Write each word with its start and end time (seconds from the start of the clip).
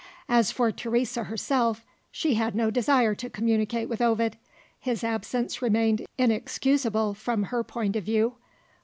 As 0.27 0.51
for 0.51 0.71
Teresa 0.71 1.25
herself, 1.25 1.85
she 2.09 2.33
had 2.33 2.55
no 2.55 2.71
desire 2.71 3.13
to 3.13 3.29
communicate 3.29 3.87
with 3.87 4.01
Ovid. 4.01 4.35
His 4.79 5.03
absence 5.03 5.61
remained 5.61 6.07
inexcusable, 6.17 7.13
from 7.13 7.43
her 7.43 7.63
point 7.63 7.95
of 7.95 8.05
view. 8.05 8.33